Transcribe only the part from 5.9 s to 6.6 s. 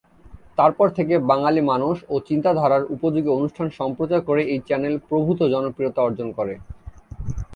অর্জন করে।